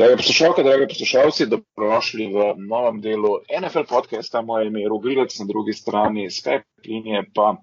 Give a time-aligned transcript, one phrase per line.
[0.00, 4.40] Drage poslušalke, drage poslušalci, dobrodošli v novem delu NFL podcasta.
[4.40, 7.56] Moje ime je Rogrilec, na drugi strani Skype linije pa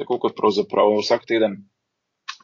[0.00, 1.58] tako kot pravzaprav vsak teden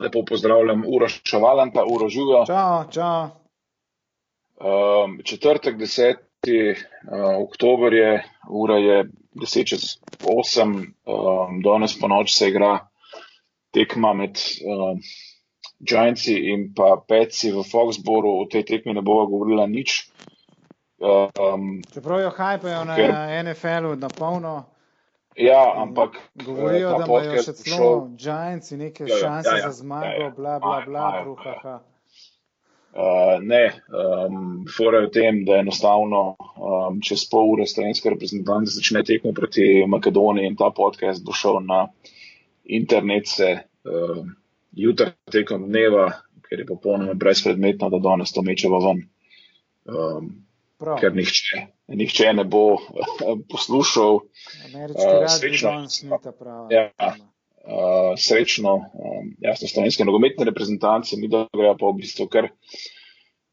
[0.00, 2.42] lepo pozdravljam Uroš Čavalanta, Uro Žujo.
[2.46, 3.22] Čau, čau.
[4.61, 6.21] Um, četrtek, 10.
[6.44, 9.96] Uh, oktober je, ura je 10 čez
[10.28, 10.76] 8,
[11.08, 12.85] um, danes po noč se igra
[13.72, 14.37] tekma med.
[14.60, 15.01] Um,
[15.81, 20.10] Giantsi in pa Petsi v Foxboru v tej tekmi ne bova govorila nič.
[20.98, 23.14] Um, Čeprav jo hajpajo na ker,
[23.46, 24.66] NFL-u na polno.
[25.38, 26.18] Ja, ampak.
[26.34, 30.24] Govorijo, da imajo še celo Giantsi neke jo, jo, šanse ja, ja, za zmago, ja,
[30.27, 30.30] ja.
[30.34, 31.77] bla, bla, bla, bruhaha.
[32.98, 33.62] Uh, ne,
[33.95, 39.30] um, fora je v tem, da enostavno um, čez pol ure slovenske reprezentance začne tekmo
[39.37, 41.84] proti Makedoniji in ta podcast bo šel na
[42.65, 43.52] internet se.
[43.87, 44.34] Um,
[44.78, 46.09] jutra tekom dneva,
[46.48, 49.02] ker je popolnoma brezpredmetno, da danes to mečemo ven.
[49.88, 50.28] Um,
[51.01, 51.64] ker nihče,
[51.98, 52.78] nihče ne bo
[53.51, 54.21] poslušal.
[54.21, 55.73] Uh, srečno,
[56.71, 62.52] ja, uh, srečno, um, jasno, slovenske nogometne reprezentance, mi da grejo pa v bistvu kar.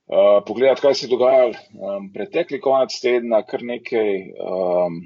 [0.06, 1.58] Uh, pogledati, kaj se je dogajalo.
[1.73, 5.02] Um, pretekli konec tedna, kar nekaj um,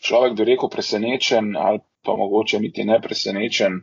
[0.00, 3.82] človek bi rekel presenečen ali pa mogoče niti ne presenečen.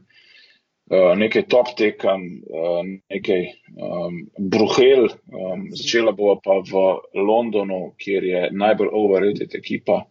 [0.85, 3.39] Eh, nekaj top tekem, uh, nekaj
[3.73, 6.81] um, bruhel, um, začela bo pa v
[7.17, 10.03] Londonu, kjer je najbolj overrated ekipa,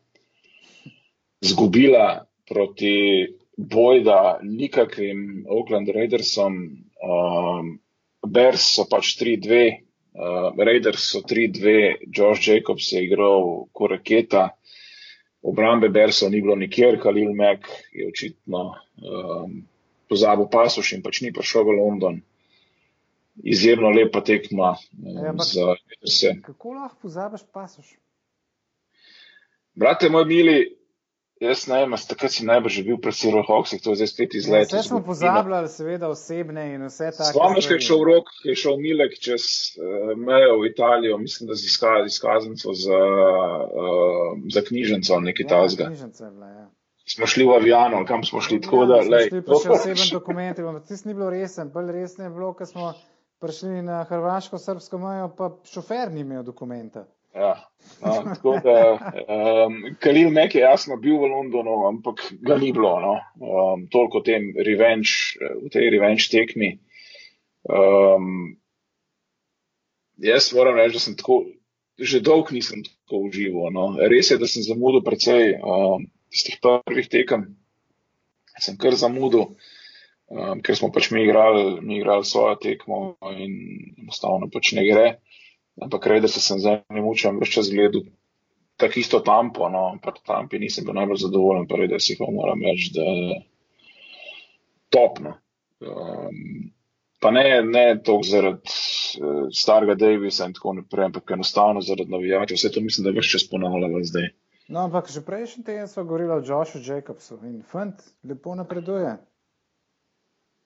[1.46, 2.96] zgubila proti
[3.54, 6.56] bojda nikakvim Oakland Raidersom.
[6.98, 7.68] Um,
[8.26, 9.60] Bears so pač 3-2,
[10.18, 14.48] uh, Raiders so 3-2, Josh Jacobs je igral koreketa.
[15.46, 19.54] Obrambe Bersov ni bilo nikjer, Kalil Mek je očitno um,
[20.14, 22.22] pozabil pasoš in pač ni prišel v London.
[23.42, 25.74] Izjemno lepa tekma ja, za
[26.06, 26.36] vse.
[26.46, 27.96] Kako lahko pozabiš pasoš?
[29.74, 30.58] Brate, moj mili,
[31.42, 34.70] jaz ne vem, takrat si najbrž bil pred Siro Hawks, to je zdaj spet izlet.
[34.70, 37.32] Ja, vse smo pozabljali, seveda osebne in vse tako.
[37.32, 39.42] Spomniš, kaj je šel v rok, kaj je šel Milek čez
[39.74, 43.02] uh, mejo v Italijo, mislim, da z izkaznico za,
[43.66, 45.90] uh, za knjižnico, nekaj ja, tazga.
[45.90, 46.70] Knjižnice, ja
[47.08, 48.60] smo šli v avion, kam smo šli.
[48.64, 50.62] Tako, da, lej, šli pa še oseben dokument.
[50.88, 52.92] Tisti ni bilo resen, bolj resno je bilo, ko smo
[53.44, 57.04] prišli na hrvaško-srpsko mejo, pa šofer ni imel dokumenta.
[57.34, 57.56] Ja,
[57.98, 58.74] no, tako da,
[59.26, 63.16] um, Kalil Mek je jasno bil v Londonu, ampak ga ni bilo, no.
[63.42, 66.76] um, toliko tem revenge, v tej revenge tekmi.
[67.66, 68.54] Um,
[70.22, 71.42] jaz moram reči, da sem tako,
[71.98, 73.74] že dolg nisem tako užival.
[73.74, 73.88] No.
[73.98, 75.58] Res je, da sem zamudil precej.
[75.58, 77.46] Um, tistih prvih tekem,
[78.58, 79.54] sem kar zamudil,
[80.30, 83.00] um, ker smo pač mi igrali, mi igrali svojo tekmo
[83.30, 83.54] in
[84.02, 85.06] enostavno pač ne gre.
[85.82, 88.04] Ampak rej, da se sem zdaj ne mučil, več čas gledal.
[88.78, 92.26] Tako isto tampo, no, pa tampi nisem bil najbolj zadovoljen, pa rej, da si pa
[92.30, 93.40] moram reči, da je
[94.94, 95.36] topno.
[95.82, 96.70] Um,
[97.22, 98.74] pa ne, ne toliko zaradi
[99.18, 102.58] uh, starega Davisa in tako naprej, ampak enostavno zaradi navijačev.
[102.58, 104.30] Vse to mislim, da več čas ponavljamo zdaj.
[104.68, 109.12] No, ampak že prejšnji teden smo govorili o Joshu Jacobsu in Fant lepo napreduje.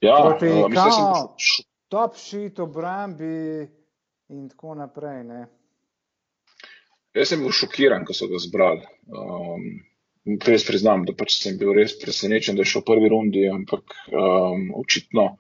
[0.00, 1.66] Ja, Proti, uh, kao, sem...
[1.91, 3.66] top shit, obrambi
[4.31, 5.25] in tako naprej.
[5.26, 5.41] Ne?
[7.16, 8.86] Jaz sem bil šokiran, ko so ga zbrali.
[9.10, 9.66] Um,
[10.47, 13.97] res priznam, da pač sem bil res presenečen, da je šel v prvi rundi, ampak
[14.12, 15.32] um, očitno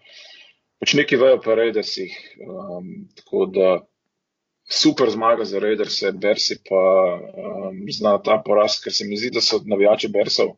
[0.82, 2.18] pač neki vejo pa rej, da si jih.
[2.42, 3.70] Um, tako da
[4.68, 6.82] super zmaga za Raiders, Bersi pa
[7.18, 10.56] um, zna ta poraz, ker se mi zdi, da so navijači Bersov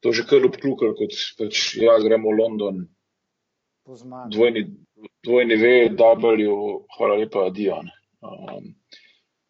[0.00, 2.76] to že kar obklukali, kot pač, ja, gremo v London.
[4.30, 4.62] Dvojni,
[5.24, 5.64] dvojni V,
[5.96, 6.52] W,
[6.98, 7.88] hvala lepa, Dion.
[8.20, 8.74] Um,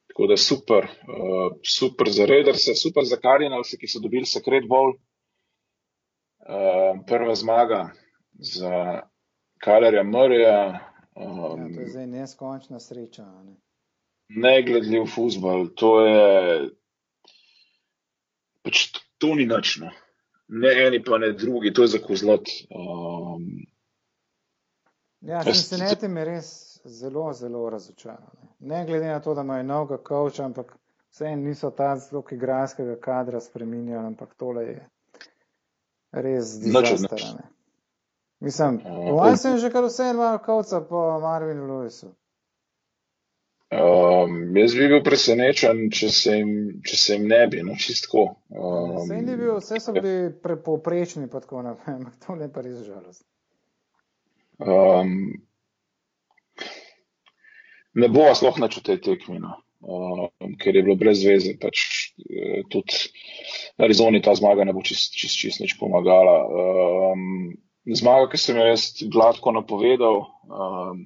[0.09, 4.95] tako da super, uh, super za Raiders, super za Cardinals, ki so dobili Secret Bowl.
[6.49, 7.91] Uh, prva zmaga
[8.33, 9.03] za
[9.61, 10.81] Kalerja Murraya.
[11.19, 13.27] Um, ja, to je zdaj neskončna sreča.
[13.27, 13.59] Ne?
[14.29, 16.71] Negledljiv futbol, to je
[18.63, 18.85] pač
[19.19, 19.79] to ni nič.
[19.83, 19.91] No.
[20.49, 22.49] Ne eni, pa ne drugi, to je za kozlot.
[22.73, 23.67] Um,
[25.21, 28.31] ja, se ne tem res zelo, zelo razočaran.
[28.59, 30.77] Ne glede na to, da imajo novega koča, ampak
[31.11, 34.89] vse niso ta zelo igralskega kadra spremenjali, ampak tole je
[36.13, 37.43] res dizaster.
[38.41, 42.15] Mislim, uh, sem že kar vse imel koca po Marvinu Lewisu.
[43.69, 46.53] Um, jaz bi bil presenečen, če se jim,
[46.89, 48.23] če se jim ne bi, no čistko.
[48.49, 52.79] Um, vse, bil, vse so bili prepoprečni, pa tako naprej, ampak to je pa res
[52.87, 53.27] žalost.
[54.65, 55.13] Um,
[57.93, 59.61] ne bo sploh nič v tej tekmi, no.
[59.85, 60.25] uh,
[60.65, 61.53] ker je bilo brez veze.
[61.61, 61.85] Pač,
[62.25, 63.13] uh, tudi
[63.77, 66.41] Arizoni ta zmaga ne bo čist, čist, čist nič pomagala.
[67.13, 67.53] Um,
[67.85, 71.05] zmaga, ki sem jo jaz gladko napovedal, um,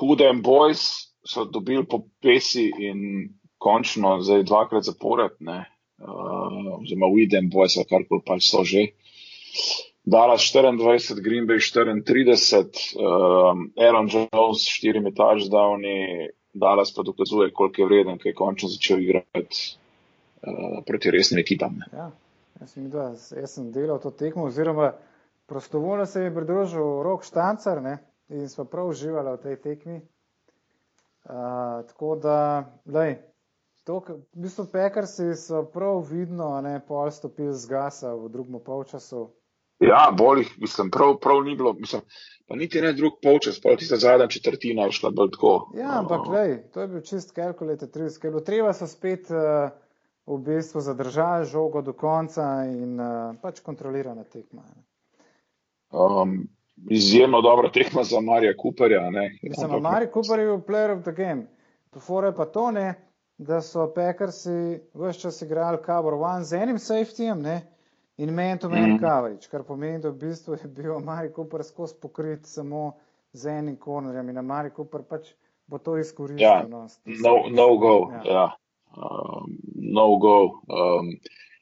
[0.00, 5.64] Hude in Boys so dobili po pesi in končno zdaj dvakrat zapored, ne,
[5.98, 8.90] uh, oziroma Hude in Boys, karkoli pa so že.
[10.04, 17.82] Dallas 24, Green Bay 34, um, Aaron Jones s štirimi touchdowni, Dallas pa dokazuje, koliko
[17.82, 19.62] je vreden, ker je končno začel igrati
[20.42, 21.80] uh, proti resnim ekipam.
[21.92, 22.10] Ja,
[22.60, 24.92] jaz, sem videl, jaz sem delal to tekmo, oziroma
[25.46, 27.96] prostovoljno se je pridružil rok štancar ne,
[28.28, 30.00] in smo prav uživali v tej tekmi.
[31.24, 33.16] Uh, tako da, lej,
[33.84, 39.30] to, v bistvu pekarsi so prav vidno, ne, pol stopili z gasa v drugem polčasu.
[39.80, 42.02] Ja, bolj, mislim, prav, prav ni bilo, mislim,
[42.48, 45.54] pa niti ne drug polčas, pa tista zadnja četrtina je šla bolj tako.
[45.74, 49.72] Ja, ampak, lej, to je bil čist kalkulate 30, ker bilo treba so spet uh,
[50.26, 54.62] v bistvu zadržati žogo do konca in uh, pač kontrolirana tekma.
[55.90, 56.44] Um,
[56.90, 59.10] izjemno dobra tekma za Marija Cooperja.
[59.42, 59.82] Mislim, ampak...
[59.82, 61.46] Marija Cooper je bil player of the game.
[61.90, 62.94] Tofore pa to ne,
[63.38, 67.74] da so pekarsi vse čas igrali cover one z enim safetyjem, ne?
[68.16, 68.98] in men to men mm.
[68.98, 72.92] coverage, kar pomeni, da v bistvu je bil Mari Cooper skozi pokrit samo
[73.32, 75.32] z enim kornerjem in na Mari Cooper pač
[75.66, 76.44] bo to izkoristil.
[76.44, 78.12] Ja, no, no, no go.
[78.12, 78.32] Ja.
[78.32, 78.44] Ja.
[78.94, 80.60] Um, no go.
[80.68, 81.16] Um,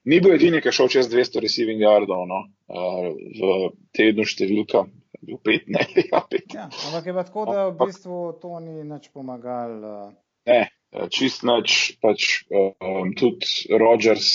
[0.04, 2.42] ni bil edini, ki je šel čez 200 receiving yardov no?
[2.68, 4.84] uh, v tednu številka.
[5.22, 6.50] Bil pet, ne, ja, pet.
[6.54, 9.78] Ja, ampak je pa tako, da v bistvu to ni nič pomagal.
[9.78, 10.10] Uh...
[10.50, 10.66] Ne,
[11.14, 14.32] čist nič, pač um, tudi Rogers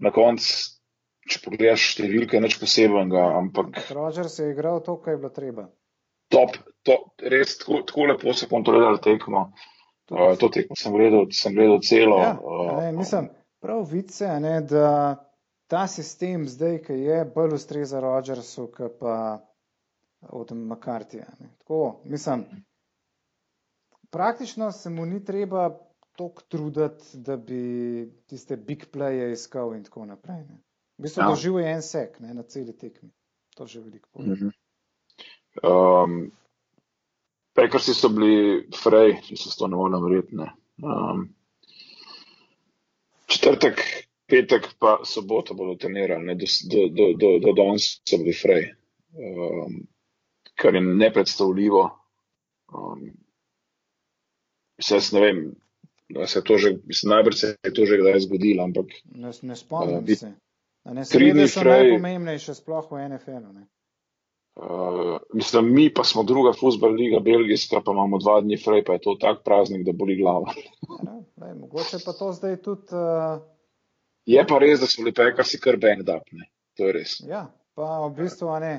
[0.00, 0.80] na koncu
[1.30, 3.24] če pogledaš številke, nič posebenega.
[3.40, 5.66] Ampak Roger se je igral to, kar je bilo treba.
[6.30, 6.56] Top,
[6.86, 6.96] to,
[7.32, 9.50] res tako, tako lepo se kontrolira tekmo.
[10.10, 12.18] Uh, to tekmo sem gledal, sem gledal celo.
[12.22, 12.34] Ja,
[12.80, 13.28] ne, mislim,
[13.62, 14.88] prav vice, ne, da
[15.70, 19.14] ta sistem zdaj, ki je bolj ustreza Rogersu, kot pa
[20.20, 21.26] od McCarthyja.
[21.58, 22.44] Tako, mislim,
[24.10, 25.78] praktično se mu ni treba
[26.16, 27.62] toliko truditi, da bi
[28.26, 30.44] tiste big playe iskal in tako naprej.
[30.48, 30.58] Ne.
[30.98, 31.28] V bistvu ja.
[31.28, 33.10] doživel je en sek ne, na celi tekmi.
[33.56, 34.34] To že veliko pomeni.
[34.34, 34.50] Mhm.
[35.62, 36.30] Um,
[37.54, 40.36] Pekarsi so bili frej, če se to ne morem verjeti.
[40.84, 41.24] Um,
[43.26, 43.82] četrtek,
[44.30, 48.68] petek, pa sobota bodo trenirali, do, do, do, do, do danes so bili frej,
[49.18, 49.80] um,
[50.60, 51.88] kar je nepredstavljivo.
[52.74, 53.10] Um,
[54.90, 55.40] Jaz ne vem,
[56.08, 58.86] da se to že, mislim, najbrž se je to že kdaj zgodilo, ampak.
[59.14, 60.32] Ne, ne spomnim uh, se.
[60.84, 63.66] Ne, Sredi so fraj, najpomembnejše, sploh v NFL-u.
[64.60, 68.96] Uh, mislim, mi pa smo druga futbol liga, belgijska, pa imamo dva dni fraj, pa
[68.96, 70.52] je to tak praznik, da boli glava.
[71.06, 72.96] ja, lej, mogoče pa to zdaj tudi.
[72.96, 73.42] Uh...
[74.26, 76.48] Je pa res, da so bili pekar si kar bang up, ne?
[76.76, 77.20] to je res.
[77.28, 77.46] Ja,
[77.76, 78.74] pa v bistvu ne.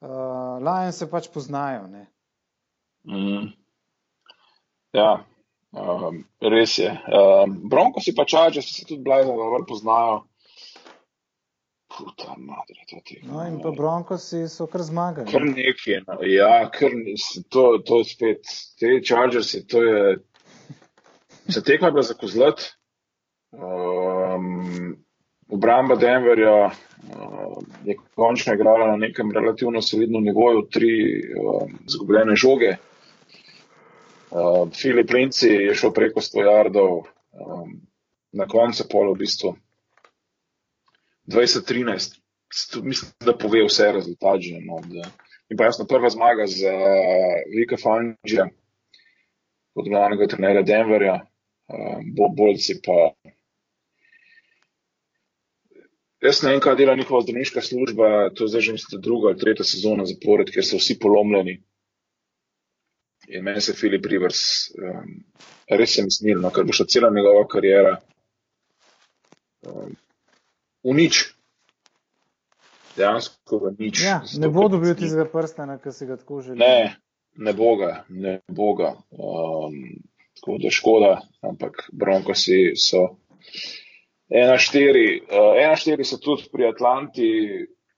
[0.00, 1.88] Uh, Lion se pač poznajo.
[3.04, 3.50] Mm.
[4.96, 5.10] Ja,
[5.72, 6.90] um, res je.
[6.90, 10.22] Um, Bronko si pa čače, se tudi blajzo, da dobro poznajo.
[11.90, 13.20] Puta madre, to ti.
[13.26, 15.26] No, in pa Broncosi so kar zmagali.
[15.32, 16.18] Kar nekaj, no.
[16.24, 16.94] ja, kar
[17.50, 18.46] to, to spet,
[18.78, 20.18] te Chargersi, to je,
[21.54, 22.70] se tekma bila za kozlet.
[23.50, 24.94] Um,
[25.50, 32.76] obramba Denverja uh, je končno igrala na nekem relativno solidnem nivoju, tri um, zgubljene žoge.
[34.30, 37.02] Uh, Filip Linci je šel preko 100 jardov,
[38.32, 39.54] na koncu polo v bistvu.
[41.26, 42.18] 2013,
[42.82, 44.58] mislim, da pove vse rezultate.
[44.66, 44.80] No,
[45.50, 46.72] in pa jasno, prva zmaga za
[47.54, 48.48] Vika Fangija,
[49.74, 51.20] od glavnega trenerja Denverja,
[51.68, 51.98] uh,
[52.36, 53.12] Bolci pa.
[56.20, 59.38] Jaz ne vem, kaj dela njihova zdravniška služba, to je zdaj že mislim, druga ali
[59.40, 61.62] tretja sezona zapored, ker so vsi polomljeni.
[63.28, 64.42] In meni se Filip Rivers
[64.74, 65.14] um,
[65.70, 67.96] res je mislil, ker bo šla cela njegova karijera.
[69.66, 69.96] Um,
[70.84, 71.22] v nič.
[72.96, 74.02] Dejansko v nič.
[74.04, 76.58] Ja, ne bo dobil tistega prsta, ki si ga tako želi.
[76.60, 76.96] Ne,
[77.36, 78.94] ne bo ga, ne bo ga.
[79.14, 80.00] Um,
[80.40, 83.06] tako da škoda, ampak Bronko si so.
[84.30, 87.30] Ena štiri, uh, ena štiri so tudi pri Atlanti,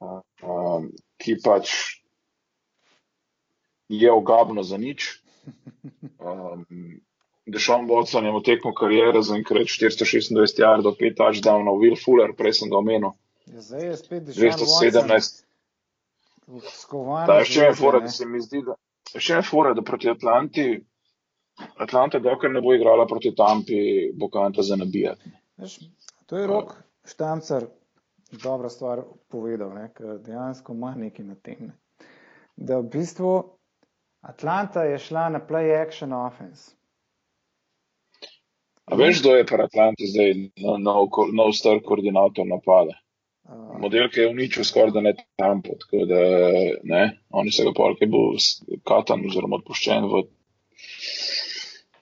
[0.01, 0.89] uh, um,
[1.21, 1.73] ki pač
[3.93, 5.21] je ogabno za nič.
[7.47, 12.63] Dešon Watson je v tekmo karijere za enkrat 426 jardov, 5 touchdownov, Will Fuller, prej
[12.63, 13.13] sem ga omenil.
[13.51, 15.43] Ja, zdaj je spet 217.
[16.71, 17.27] Skovan.
[17.27, 18.77] Da, še je fora, da se mi zdi, da
[19.21, 20.67] še ne fora, da proti Atlanti,
[21.83, 23.79] Atlanta, dokler ne bo igrala proti Tampi,
[24.17, 25.33] bo kanta za nabijati.
[26.27, 26.75] To je rok
[27.05, 27.67] štamcar,
[28.43, 31.71] dobra stvar povedal, ne, ker dejansko ima nekaj na tem.
[31.71, 32.07] Ne.
[32.57, 33.33] Da v bistvu
[34.23, 36.77] Atlanta je šla na play action offense.
[38.85, 43.03] A veš, kdo je pri Atlanti zdaj nov, nov, nov star koordinator napada?
[43.79, 46.21] model, ki je uničil skoraj da ne tam, tako da
[46.83, 48.37] ne, oni se ga polk je bil
[48.89, 50.23] katan oziroma odpuščen v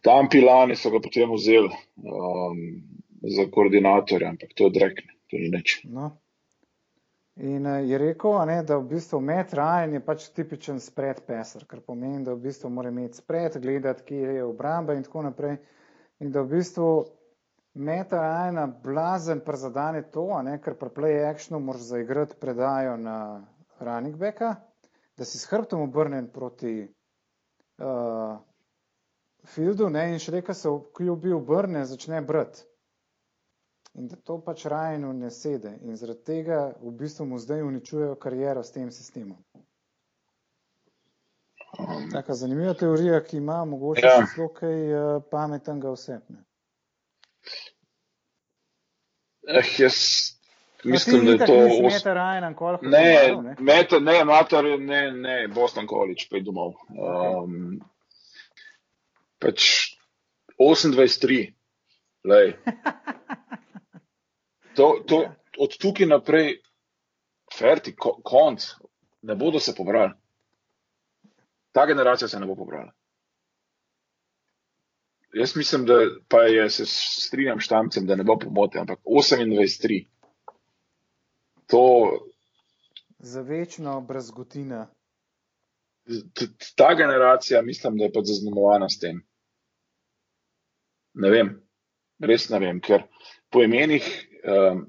[0.04, 2.60] tam pilani, so ga potem vzeli um,
[3.22, 5.80] za koordinatorja, ampak to je drekne, to ni nič.
[5.84, 6.10] No.
[7.40, 11.64] In uh, je rekel, ne, da v bistvu Matt Ryan je pač tipičen spred pesar,
[11.68, 15.56] kar pomeni, da v bistvu mora imeti spred, gledati, kje je obramba in tako naprej.
[16.20, 16.90] In da v bistvu
[17.74, 23.16] Meta ena blazen prezadane to, ne, ker pri play actionu moraš zaigrati predajo na
[23.78, 24.56] running backa,
[25.16, 28.34] da si s hrbtom obrnen proti uh,
[29.54, 30.68] fieldu ne, in še reka se,
[31.06, 32.66] jo bi obrne, začne brati.
[33.98, 35.72] In da to pač Rajnu ne sede.
[35.82, 39.38] In zaradi tega v bistvu mu zdaj uničujejo kariero s tem sistemom.
[42.12, 44.26] Taka zanimiva teorija, ki ima mogoče ja.
[44.34, 46.42] celo kaj uh, pametnega osebne.
[49.48, 49.94] Eh, jaz
[50.84, 51.58] mislim, da je to.
[51.82, 56.74] Meter Ryan, koliko ne, ne, meter, ne, mater, ne, ne, Boston College, pej domov.
[56.90, 57.80] Um,
[59.38, 59.64] pač
[60.58, 61.40] 28-3,
[62.24, 62.54] lej.
[64.76, 65.24] To, to,
[65.58, 66.60] od tukaj naprej,
[67.58, 68.66] ferti, ko, konc,
[69.22, 70.12] ne bodo se pobrali.
[71.72, 72.92] Ta generacija se ne bo pobrala.
[75.32, 75.94] Jaz mislim, da
[76.28, 80.06] pa je, se strinjam s štamcem, da ne bo pomote, ampak 28-3.
[81.66, 81.82] To.
[83.18, 84.88] Za večno brazgotina.
[86.76, 89.22] Ta generacija, mislim, da je pa zaznamovana s tem.
[91.14, 91.54] Ne vem,
[92.18, 93.04] res ne vem, ker
[93.50, 94.06] po imenih
[94.44, 94.84] um,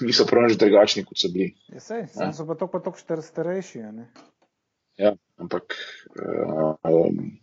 [0.00, 1.54] niso prav nič drugačni, kot so bili.
[1.78, 2.32] Sej, ja.
[2.32, 3.84] so pa to pa tako starejši.
[5.00, 5.76] Ja, ampak.
[6.82, 7.36] Um,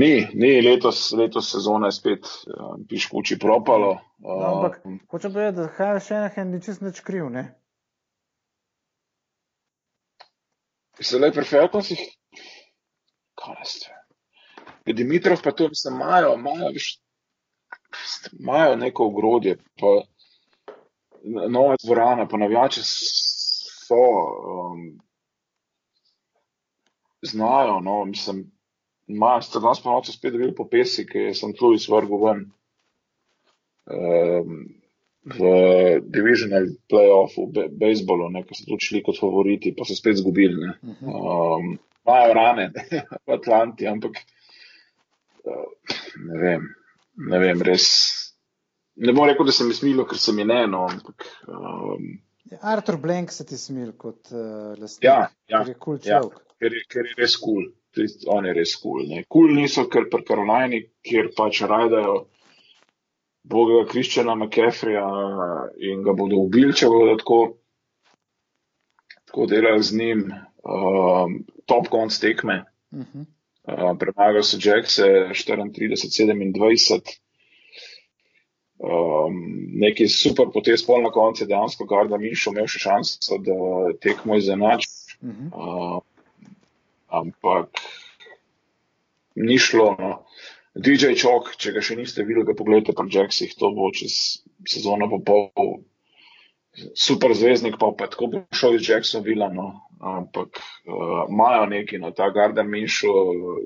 [0.00, 3.98] Ni, ni letos, letos sezona je spet uh, piškuči propalo.
[4.22, 4.78] No, ampak
[5.10, 7.42] hočem povedati, da Hajer še ena ni čist nič kriv, ne?
[11.00, 12.00] Se le pri Falconsih,
[13.40, 13.74] kaj
[14.86, 16.70] je Dimitrov pa to, mislim, imajo, imajo,
[18.38, 19.92] imajo neko ogrodje, pa
[21.48, 24.04] nova dvorana, pa navijače so,
[24.54, 25.00] um,
[27.22, 28.50] znajo, no, mislim,
[29.10, 32.42] Imajo ste danes pa noč spet dobili po pesi, ki sem tu izvrgel ven
[33.90, 34.58] um,
[35.30, 35.48] v
[36.14, 40.60] divisional playoffu, be, bejzbolu, ki so tu šli kot favoriti, pa so spet zgubili.
[40.62, 40.96] Ne.
[41.02, 41.72] Um,
[42.06, 42.68] imajo rane
[43.26, 44.22] v Atlanti, ampak
[45.42, 46.70] uh, ne vem,
[47.28, 47.86] ne vem, res.
[49.00, 51.26] Ne bom rekel, da se mi smilo, ker se mi ne, no, ampak.
[51.48, 52.08] Um,
[52.60, 55.04] Artur Blank se ti smil kot uh, lastnik.
[55.06, 56.20] Ja, ja, ker je kul cool ja,
[56.58, 57.68] ker, ker je res kul.
[57.68, 57.76] Cool
[58.26, 59.04] on je res kul.
[59.04, 62.20] Cool, kul cool niso, ker pri Karolajni, kjer pač rajdajo
[63.50, 65.06] Boga Kriščana McCaffreya
[65.90, 67.40] in ga bodo ubili, če bodo tako,
[69.30, 70.24] tako delali z njim.
[70.60, 72.64] Um, top konc tekme.
[72.92, 73.24] Uh -huh.
[73.70, 77.16] Uh, Premagal so Jackse 34-27.
[78.80, 79.34] Um,
[79.76, 83.56] neki super potez pol na koncu, dejansko Garda Minšo imel še šanso, da
[84.00, 84.88] tekmo izenači.
[85.20, 85.48] Uh -huh.
[85.52, 86.00] uh,
[87.10, 87.68] ampak
[89.34, 89.96] ni šlo.
[89.98, 90.24] No.
[90.74, 95.10] DJ Chok, če ga še niste videli, ga pogledajte pri Jacksih, to bo čez sezono
[95.10, 95.80] pa pol.
[96.94, 99.72] Super zvezdnik, pa pa tako bo šel iz Jacksonville, no.
[100.00, 100.48] Ampak
[100.88, 103.12] uh, imajo uh, neki, no, ta Gardner Minšo,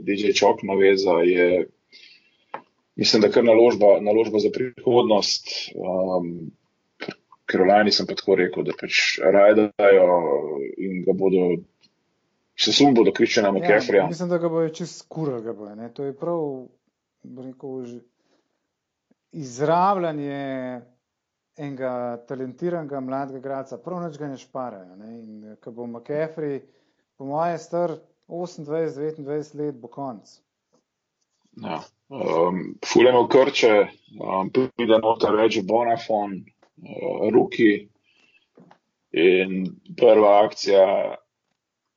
[0.03, 1.67] DJ Chok naveza je,
[2.97, 5.49] mislim, da kar naložba, naložba za prihodnost.
[5.75, 6.51] Um,
[7.45, 10.05] Ker v Lani sem pa tako rekel, da pač rajdajo
[10.81, 11.43] in ga bodo
[12.57, 14.03] se sum bodo kričali na Kefrija.
[14.03, 15.43] Ja, mislim, da ga bojo čist skurali.
[15.43, 16.41] Ga bojo, to je prav
[17.37, 17.85] rekel,
[19.33, 20.81] izravljanje
[21.57, 23.79] enega talentiranega mladega gradca.
[23.79, 24.97] Prav noč ga ne šparajo.
[24.99, 25.11] Ne?
[25.21, 26.61] In ko bo McCaffrey,
[27.19, 27.97] po moje, star
[28.29, 30.39] 28-29 let, bo konc.
[31.63, 31.83] Ja.
[32.09, 33.87] Um, Fuleno krče,
[34.21, 36.41] um, pride noter reči Bonafon,
[36.83, 37.89] uh, Ruki
[39.15, 41.15] in prva akcija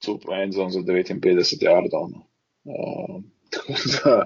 [0.06, 2.14] super enzon za 59 jardov.
[2.14, 2.24] No.
[4.04, 4.26] Uh,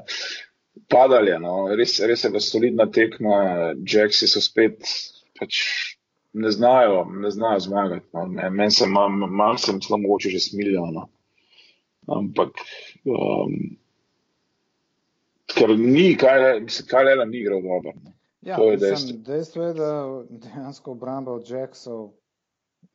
[0.90, 1.68] padali, no.
[1.78, 3.36] res, res je pa solidna tekma,
[3.86, 4.82] Jacksi so spet
[5.42, 5.58] pač
[6.34, 8.06] ne znajo, ne znajo zmagati.
[8.14, 8.28] No.
[8.30, 10.86] Meni se malo, mal sem celo mogoče že smilijo.
[10.94, 11.10] No.
[12.08, 12.50] ampak
[13.06, 13.78] um,
[15.52, 16.40] ker ni, kaj
[17.06, 17.94] le, ni igral dobro.
[18.42, 19.18] Ja, to je dejstvo.
[19.26, 19.92] Dejstvo je, da
[20.30, 22.10] dejansko obramba od Jacksov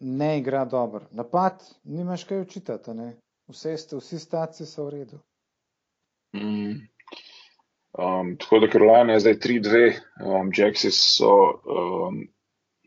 [0.00, 1.06] ne igra dobro.
[1.10, 2.90] Napad, nimaš kaj učitati,
[3.48, 5.20] vse ste, vsi staci so v redu.
[6.34, 6.88] Mm.
[7.96, 9.92] Um, tako da Karolina je zdaj 3-2,
[10.26, 11.30] um, Jacksi so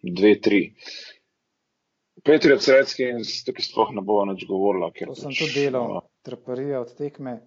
[0.04, 0.62] 2-3.
[0.70, 0.76] Um,
[2.24, 4.92] Petriot Sredski in tukaj sploh ne bo nič govorila.
[4.92, 7.40] To sem pač, tudi delal, uh, traparija od tekme.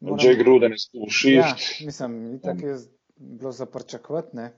[0.00, 0.20] Moram...
[0.22, 1.64] Jay Gruden je sploh šift.
[1.80, 2.76] Ja, mislim, itak je
[3.16, 4.50] bilo zaprčakvat, ne.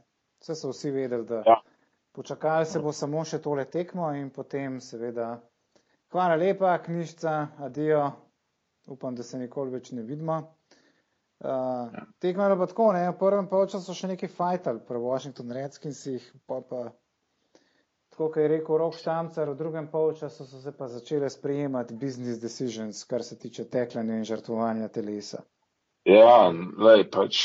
[0.42, 1.56] Vse so vsi vedeli, da ja.
[2.14, 5.40] počakali se bo samo še tole tekmo in potem seveda.
[6.14, 7.34] Hvala lepa, knjižca,
[7.66, 8.04] adijo.
[8.86, 10.38] Upam, da se nikoli več ne vidimo.
[11.44, 12.06] Uh, ja.
[12.18, 13.10] Tekmo je pa tako, ne.
[13.10, 16.86] V prvem polčasu so še neki fajtali, prvo Washington Redskins jih, pa pa
[18.16, 23.04] kot je rekel Rok Štamcar, v drugem polčasu so se pa začele sprejemati business decisions,
[23.04, 25.42] kar se tiče teklanja in žrtvovanja telesa.
[26.08, 27.40] Ja, lej, pač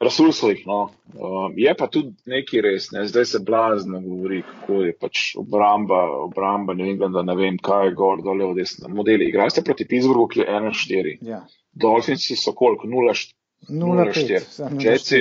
[0.00, 0.90] razsuslih, no.
[1.14, 6.00] Um, je pa tudi neki res, ne, zdaj se blazno govori, kako je pač obramba,
[6.24, 8.88] obramba, ne vem, da ne vem, kaj je gor, dole, v desno.
[8.88, 11.16] Modeli, igrate proti Pittsburghu, ki je 1-4.
[11.28, 11.42] Ja.
[11.72, 12.88] Dolfinci so koliko?
[12.88, 14.40] 0-4.
[14.80, 15.20] Jetsi,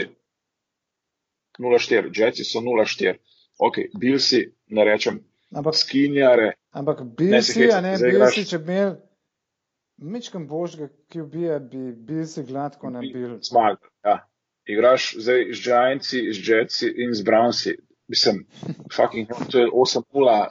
[1.60, 3.18] 0-4, Jetsi so 0-4.
[3.60, 5.20] Ok, bil si, ne rečem,
[5.52, 6.54] ampak skinjare.
[6.72, 8.96] Ampak bil si, a ne, bil si, če bi imel
[10.00, 13.42] mečkam božga, ki ubija, bi bil si gladko na bil.
[13.44, 14.22] Zmag, ja.
[14.70, 17.74] Igraš zdaj z Giantsi, z Jetsi in z Brownsi.
[18.08, 18.46] Mislim,
[18.96, 20.48] fucking, to je 8-0.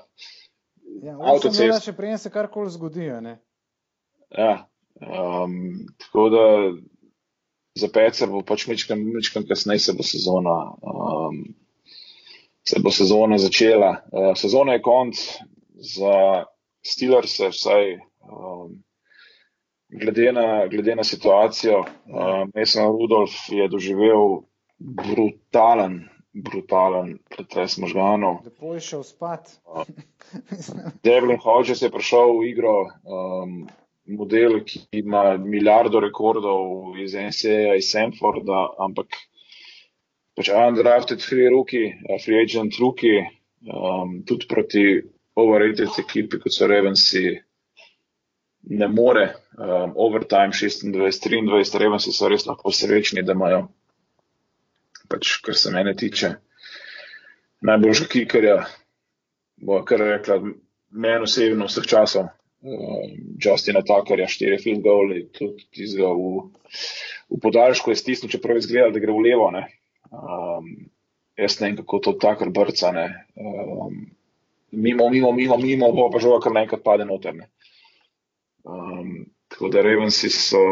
[1.03, 3.37] Ja, 8-0, če prijem se karkoli zgodi, ne.
[4.35, 4.67] Ja,
[4.99, 6.45] um, tako da
[7.79, 11.39] za Pecer bo pač mečkam, mečkam kasneje se bo sezona, um,
[12.67, 13.93] se bo sezona začela.
[14.11, 15.23] Uh, sezona je konc
[15.95, 16.45] za
[16.83, 17.95] Steelers, vsaj
[18.27, 18.81] um,
[19.89, 21.81] glede, na, glede na situacijo.
[21.81, 24.43] Uh, Mason Rudolf je doživel
[24.79, 28.41] brutalen, brutalen pretres možganov.
[28.45, 29.59] Lepo je šel spat.
[29.65, 29.85] Uh,
[31.05, 32.79] Devlin Hodges je prišel v igro.
[33.05, 33.69] Um,
[34.09, 39.19] model, ki ima milijardo rekordov iz NCA, iz Sanforda, ampak
[40.39, 41.93] pač undrafted free rookie,
[42.25, 43.27] free agent rookie,
[43.69, 44.85] um, tudi proti
[45.39, 47.37] overrated ekipi, kot so Ravensi,
[48.69, 49.35] ne more.
[49.59, 53.65] Um, overtime 26-23, Ravensi so res lahko srečni, da imajo,
[55.11, 56.35] pač, kar se mene tiče,
[57.67, 58.59] najboljša kikarja,
[59.67, 60.39] bo kar rekla,
[60.95, 63.09] meni osebno vseh časov uh,
[63.43, 66.47] Justina Takarja, štiri field goal, tudi tizga v,
[67.33, 69.51] v podaljšku je stisnil, čeprav je izgledal, da gre v levo.
[70.13, 70.71] Um,
[71.39, 72.93] jaz ne vem, kako to Takar brca.
[73.35, 74.05] Um,
[74.71, 77.43] mimo, mimo, mimo, mimo, bo pa žoga kar nekaj pade noter.
[78.65, 80.63] Um, tako da Ravensi so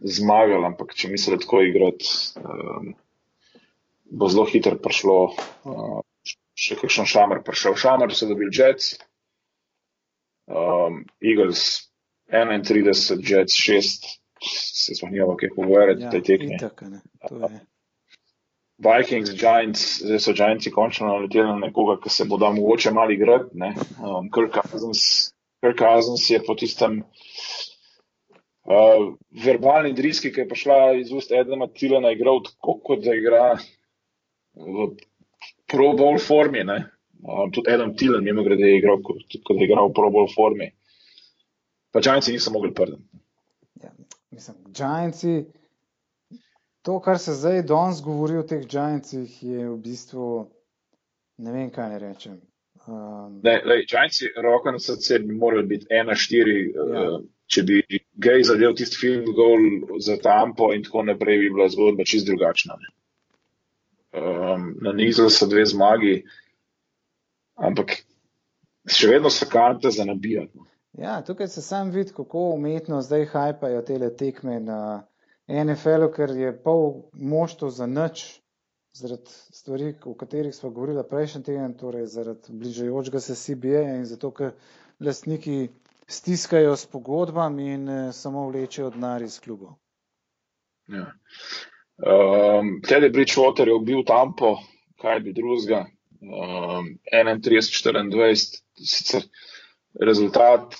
[0.00, 2.10] zmagali, ampak če mislijo tako igrati,
[2.42, 2.94] um,
[4.10, 5.18] bo zelo hitro prišlo.
[5.64, 6.00] Uh,
[6.56, 7.74] Še kakšen šamer prišel.
[7.76, 8.94] Šamer so dobili Jets,
[10.48, 11.90] um, Eagles
[12.32, 14.06] 31, Jets 6,
[14.40, 16.56] se smo njima kaj pogovarjati, ja, tej tekmi.
[18.78, 23.20] Vikings, Giants, zdaj so Giantsi končno naleteli na nekoga, ki se bo da mogoče mali
[23.20, 23.56] igrati.
[24.00, 27.02] Um, Kirk Cousins je po tistem
[28.66, 29.14] uh,
[29.44, 33.56] verbalni driski, ki je prišla iz ust Edema Tilena, igral tako, kot da igra
[34.54, 34.90] v
[35.66, 36.64] Pro Bowl formi.
[36.64, 36.84] Ne?
[37.22, 40.70] Um, tudi Adam Tilen, mimo grede, je igral, kot, kot je igral v probol formi.
[41.90, 43.00] Pa Giantsi niso mogli prden.
[43.82, 43.90] Ja,
[44.30, 45.46] mislim, Giantsi,
[46.82, 50.26] to, kar se zdaj danes govori o teh Giantsih, je v bistvu,
[51.42, 52.36] ne vem, kaj ne rečem.
[52.86, 56.58] Um, ne, lej, Giantsi, roko na srce, bi morali biti ena štiri.
[56.74, 56.84] Ja.
[56.84, 57.76] Uh, če bi
[58.18, 59.60] gej zadev tisti film gol
[60.02, 62.74] za tampo in tako naprej, bi bila zgodba čist drugačna.
[64.16, 66.16] Um, na nizu so dve zmagi
[67.56, 67.96] ampak
[68.86, 70.52] še vedno so karte za nabijati.
[70.54, 70.66] No.
[70.92, 74.80] Ja, tukaj se sam vidi, kako umetno zdaj hajpajo te tekme na
[75.48, 78.40] NFL-u, ker je pol moštvo za nič,
[78.96, 84.30] zaradi stvari, o katerih smo govorili prejšnji teden, torej zaradi bližajočega se CBA in zato,
[84.30, 84.52] ker
[85.00, 85.68] lastniki
[86.06, 89.74] stiskajo s pogodbami in eh, samo vlečejo denar iz klubov.
[90.88, 91.10] Ja.
[91.96, 94.56] Um, Teddy Bridgewater je bil tampo,
[95.00, 95.86] kaj bi drugega,
[96.20, 99.24] um, 31-24, sicer
[100.00, 100.76] rezultat.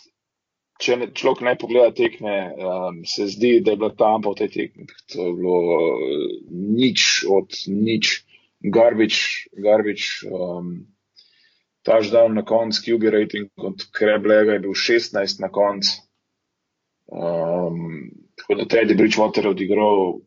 [0.83, 4.51] Če ne, človek ne pogleda tekme, um, se zdi, da je bila tam po tej
[4.53, 4.85] tekmi.
[5.15, 8.11] To je bilo uh, nič od nič,
[8.61, 9.17] garbič,
[9.57, 10.85] garbič um,
[11.87, 16.03] touchdown na koncu, QB rating od Kreblega je bil 16 na koncu.
[17.07, 20.19] Um, tako da Teddy Bridgewater odigral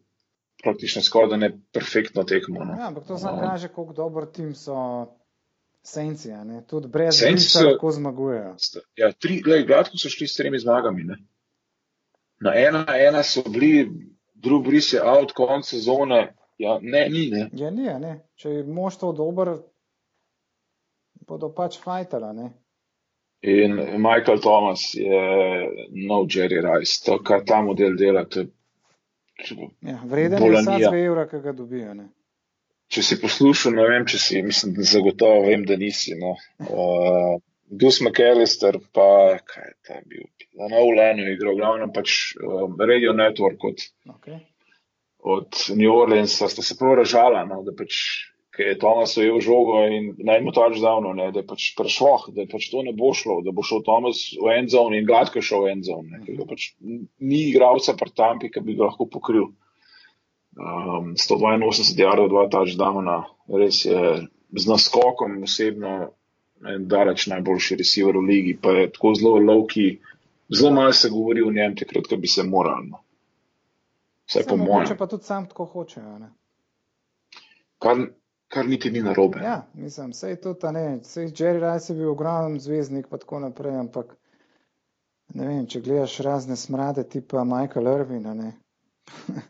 [0.63, 2.63] praktično skoraj ne perfektno tekmo.
[2.65, 2.73] No.
[2.79, 4.75] Ja, ampak to samo kaže, koliko dober tim so
[5.91, 6.29] senci,
[6.67, 8.55] tudi brez tega, kako zmagujejo.
[8.97, 11.03] Ja, tri, gledaj, gladko so šli s tremi zmagami.
[11.03, 11.17] Ne.
[12.39, 13.89] Na ena, ena so bili,
[14.33, 16.21] drugi bris je out, konc sezone.
[16.57, 17.29] Ja, ne, ni.
[17.31, 17.49] Ne.
[17.53, 18.15] Ja, ni, ne.
[18.35, 19.53] Če je moštvo dober,
[21.27, 22.33] bodo pač fajtala.
[23.41, 25.19] In Michael Thomas je
[26.07, 28.25] nov Jerry Rice, to, kar ta model dela.
[28.27, 28.43] To,
[29.81, 31.93] ja, vreden je vsak evra, ki ga dobijo.
[31.95, 32.09] Ne?
[32.89, 36.15] Če si poslušal, ne vem, če si, mislim, zagotovo vem, da nisi.
[36.17, 36.33] No.
[36.65, 37.37] Uh,
[37.69, 40.25] Dus McAllister, pa kaj je ta bil?
[40.57, 44.39] Na Novlenu je igral, glavno pač um, Radio Network od, okay.
[45.21, 47.99] od New Orleansa, sta se prav ražala, no, da pač
[48.57, 52.25] ki je Tomas ujel žogo in naj mu tač davno, ne, da je pač prešloh,
[52.35, 55.39] da pač to ne bo šlo, da bo šel Tomas v en zon in gladko
[55.45, 56.09] šel v en zon.
[56.49, 59.51] Pač ni igralca pred tampi, ki bi ga lahko pokril.
[60.57, 63.99] Um, 182 jardov, dva tač davna, res je
[64.49, 66.09] z naskokom osebno
[66.65, 69.99] en daleč najboljši receiver v ligi, pa je tako zelo lovki,
[70.49, 72.89] zelo malo se govori o njem, takrat, ko bi se morali.
[72.89, 73.03] No.
[74.29, 74.87] Vse po mojem.
[74.91, 76.17] Če pa tudi sam tako hočejo.
[77.79, 78.01] Kar,
[78.51, 79.39] kar niti ni narobe.
[79.43, 83.39] Ja, mislim, je to, ne, vse je Jerry Rice je bil ogromen zvezdnik, pa tako
[83.45, 84.17] naprej, ampak
[85.33, 88.51] ne vem, če gledaš razne smrade tipa Michael Irvin, ne.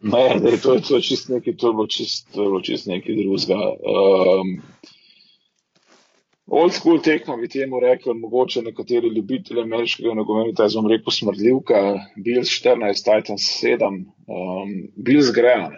[0.01, 2.87] Ne, ne, to je to čist nekaj, to je bilo čist, to je bilo čist
[2.87, 3.59] nekaj drugega.
[3.95, 4.59] Um,
[6.49, 11.81] Old school tekmo bi temu rekel, mogoče nekateri ljubitelji ameriškega nogometa, jaz bom rekel smrdljivka,
[12.25, 15.69] Bills 14, Titans 7, um, Bills grejo.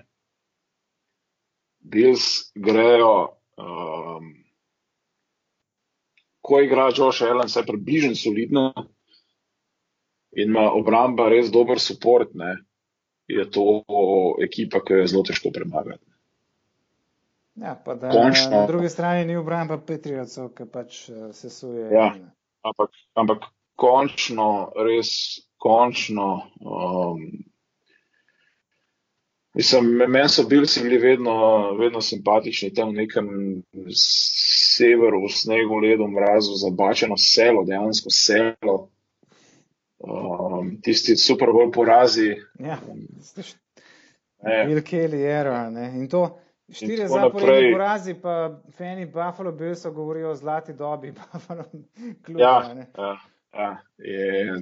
[1.84, 3.12] Bills grejo,
[3.60, 4.32] um,
[6.42, 8.72] ko igra Josh Allen, se približen solidno
[10.32, 11.78] in ima obramba res dober
[12.34, 12.56] ne,
[13.38, 13.66] je to
[14.44, 16.04] ekipa, ki jo je zelo težko premagati.
[17.62, 21.90] Ja, pa da Končno, na drugi strani ni obramba Petriocov, ki pač uh, se suje.
[21.94, 22.10] Ja,
[22.64, 25.12] ampak, ampak končno, res
[25.62, 26.30] končno.
[26.62, 27.26] Um,
[29.54, 31.34] Mislim, meni so bili vedno,
[31.76, 33.28] vedno simpatični tam v nekem
[34.76, 38.78] severu, v snegu, ledu, mrazu, zabačeno selo, dejansko selo.
[40.04, 42.32] Um, tisti super bolj porazi.
[42.60, 42.78] Ja,
[44.42, 45.92] Bill Kelly era, ne.
[45.96, 46.24] In to
[46.72, 51.64] štiri zaporedne porazi, pa Fanny Buffalo Billso govorijo o zlati dobi Buffalo
[52.26, 52.42] kluba.
[52.44, 52.88] Ja, ne.
[52.98, 53.18] ja,
[53.54, 53.78] ja.
[53.98, 54.54] Je,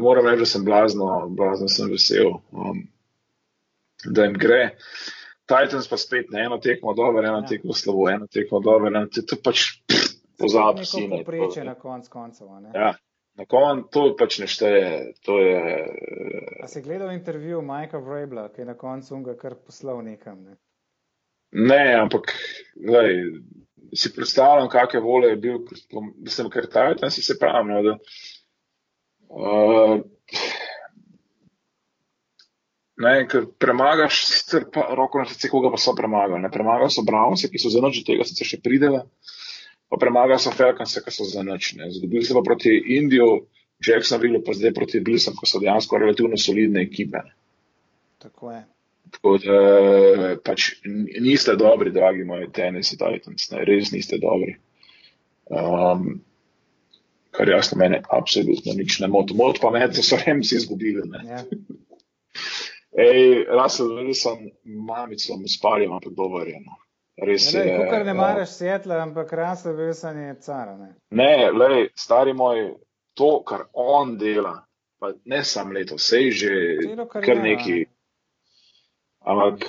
[0.00, 2.32] moram reči, da sem blazno, blazno sem vesel.
[2.52, 2.86] Um,
[4.04, 4.76] da jim gre.
[5.48, 7.46] Titans pa spet ne eno tekmo dobro, eno ja.
[7.46, 9.64] tekmo slabo, eno tekmo dobro, eno tekmo pač
[10.38, 10.84] pozabi.
[10.92, 12.48] To je poprečje na konc koncev.
[12.74, 12.94] Ja,
[13.38, 14.88] na koncu to pač ne šteje.
[15.28, 15.60] Je.
[16.62, 20.42] A si gledal intervju Majka Vrabla, ki je na koncu ga kar poslal nekam?
[20.42, 20.58] Ne,
[21.52, 22.34] ne ampak
[22.74, 23.22] gledaj,
[23.94, 25.60] si predstavljam, kakšne vole je bil,
[26.18, 27.70] mislim, ker Titans si se pravim.
[27.72, 27.98] No, da,
[29.30, 30.00] uh,
[32.98, 36.40] Ne, ker premagaš, sicer pa roko na srce, koga pa so premagali.
[36.42, 39.04] Ne premagajo so Brownse, ki so za noč od tega sicer še pridele,
[39.88, 41.74] pa premagajo so Falconse, ki so za noč.
[41.96, 43.28] Zgodili se pa proti Indiju,
[43.86, 47.22] Jacksonville, pa zdaj proti Bilsom, ko so dejansko relativno solidne ekipe.
[48.18, 48.64] Tako je.
[49.10, 49.58] Tako da
[50.44, 50.70] pač
[51.20, 54.58] niste dobri, dragi moji tenisi Titans, ne, res niste dobri.
[55.48, 56.18] Um,
[57.32, 59.36] kar jasno mene absolutno nič ne moti.
[59.38, 61.06] Mot pa me, da so Remsi izgubili.
[61.24, 61.44] Ja.
[62.98, 66.60] Ej, Russell Wilson, mamico, mu spalim, ampak dober je.
[66.66, 66.76] No.
[67.22, 67.78] Res ja, je.
[67.78, 68.14] Ne, kar ne ja.
[68.14, 70.68] maraš svetla, ampak Russell Wilson je car.
[70.78, 72.76] Ne, ne lej, stari moj,
[73.18, 74.54] to, kar on dela,
[75.00, 76.52] pa ne sam leto, sej že
[77.10, 77.82] kar neki.
[79.26, 79.66] Ampak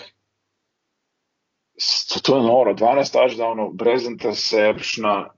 [2.14, 5.32] to, to je noro, 12 taž davno, brez interceptiona,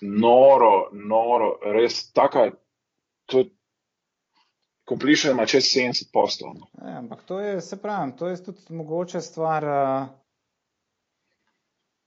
[0.00, 2.50] noro, noro, res taka,
[3.26, 3.50] to je
[4.90, 6.54] completion ima čez 70 postov.
[6.78, 10.08] Ja, ampak to je, se pravi, to je tudi mogoče stvar uh,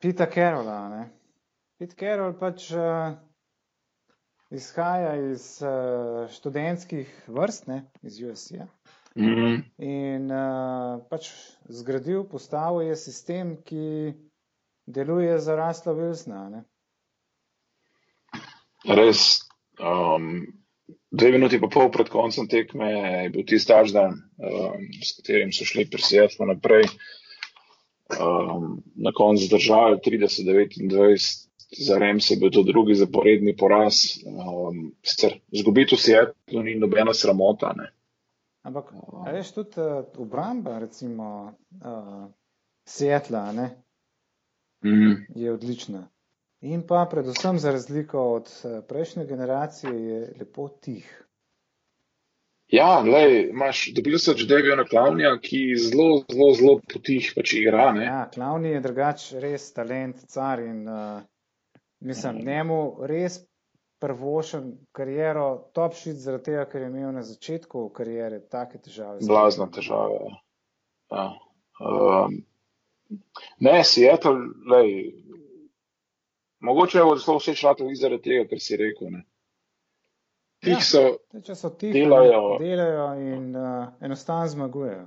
[0.04, 1.06] Pita Carola.
[1.80, 3.14] Pit Carol pač uh,
[4.52, 8.68] izhaja iz uh, študentskih vrst, ne, iz USC-ja.
[9.16, 9.64] Mm -hmm.
[9.80, 11.32] In uh, pač
[11.70, 14.12] zgradil, postavil je sistem, ki
[14.86, 16.64] deluje za Rasla Wilsona.
[18.84, 19.40] Res.
[19.80, 20.48] Um,
[21.12, 25.64] dve minuti pa pol pred koncem tekme je bil tisti taždan, um, s katerim so
[25.64, 26.92] šli presijatno naprej.
[28.12, 33.96] Um, na koncu zdržali 30-29, za Rems je bil to drugi zaporedni poraz.
[34.26, 34.94] Um,
[35.52, 37.74] Zgubiti v Seattlu ni nobena sramota.
[37.78, 37.94] Ne.
[38.64, 38.94] Ampak,
[39.26, 42.26] veš, tudi uh, obramba, recimo, uh,
[42.86, 43.52] Seattla,
[44.86, 45.26] mm.
[45.36, 46.08] je odlična.
[46.62, 51.28] In pa, predvsem, za razliko od uh, prejšnje generacije, je lepo tih.
[52.74, 57.54] Ja, lej, imaš, dobil si že devijo na klavnija, ki zelo, zelo, zelo potih pač
[57.60, 57.92] igra.
[57.94, 58.06] Ne?
[58.08, 61.22] Ja, klavni je drugač res talent, car in uh,
[62.02, 62.48] mislim, mm.
[62.48, 63.44] njemu res
[64.02, 69.22] prvošen kariero, top shit, zaradi tega, ker je imel na začetku karijere take težave.
[69.28, 70.34] Blazne težave.
[71.14, 71.28] Ja.
[71.78, 72.40] Um,
[73.62, 74.90] ne, Seattle, lej,
[76.66, 79.14] mogoče je zelo všeč šatel zaradi tega, ker si rekel.
[79.14, 79.24] Ne.
[80.64, 81.04] Tih ja, so,
[81.44, 85.04] če so tiho, delajo, delajo in uh, enostavno zmagujejo.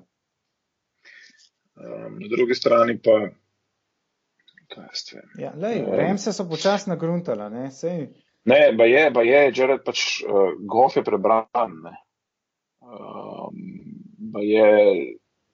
[1.76, 3.16] Um, na drugi strani pa.
[5.38, 7.70] Ja, lej, um, Remse so počasno nagruntala, ne?
[7.72, 8.08] Sej,
[8.46, 11.80] Ne, pa je, pa je, Jared pač uh, gof je prebran.
[12.78, 13.56] Um,
[14.32, 14.68] pa je,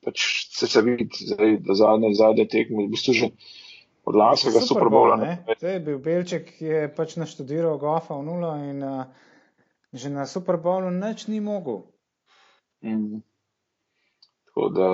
[0.05, 3.31] pač se se vidi, zdaj, da zadnje, zadnje tekme, v bistvu že
[4.05, 5.17] od lanskega Superbola.
[5.49, 9.09] Super bil Belček, ki je pač naštudiral gofa v nulo in uh,
[9.93, 11.85] že na Superbolu nič ni mogel.
[12.85, 13.21] Mm.
[14.49, 14.89] Tako da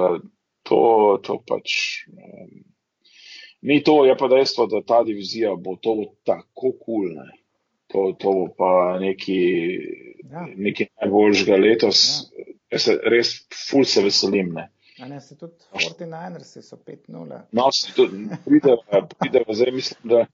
[0.62, 0.80] to,
[1.22, 2.04] to pač.
[2.12, 2.68] Um,
[3.60, 6.78] Ni to, je pa dejstvo, da ta divizija bo to tako kul.
[6.84, 7.14] Cool,
[7.86, 9.40] to, to bo pa neki,
[10.30, 10.46] ja.
[10.56, 12.04] neki najboljšega letos.
[12.38, 12.44] Ja.
[12.70, 13.32] Jaz se res
[13.70, 14.52] ful se veselim.
[14.54, 14.68] Ne.
[15.00, 17.40] A ne, se tudi 49ers so 5-0.
[17.52, 20.26] No, se tudi prideva, zdaj mislim, da.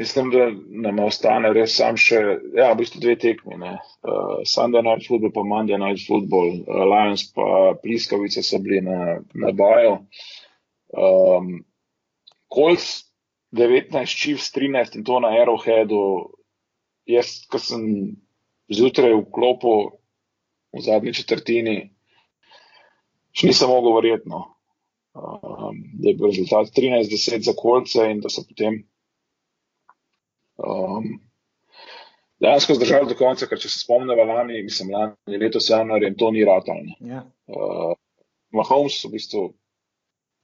[0.00, 0.46] Mislim, da
[0.88, 2.20] nam ostane res sam še,
[2.56, 3.56] ja, v bistvu dve tekmi.
[4.00, 9.18] Uh, Sunday Night Football, pa Monday Night Football, uh, Lions pa Pliskavice so bili na,
[9.36, 9.98] na boju.
[10.96, 11.50] Um,
[12.48, 13.10] Colts
[13.52, 16.00] 19, Chiefs 13 in to na Arrowheadu,
[17.04, 17.84] jaz, ko sem
[18.72, 19.74] zjutraj v klopu
[20.72, 21.76] v zadnji četrtini,
[23.36, 24.46] še nisem mogel verjetno,
[25.12, 28.86] um, da je bil rezultat 13-10 za kolce in da so potem
[30.70, 31.08] um,
[32.40, 36.30] dejansko zdržali do konca, ker če se spomnimo lani, mislim, lani letos januar in to
[36.34, 36.96] ni ratalno.
[37.00, 37.24] Ja.
[37.50, 37.94] Uh,
[38.56, 39.42] Mahomes v bistvu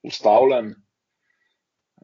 [0.06, 0.74] ustavljen.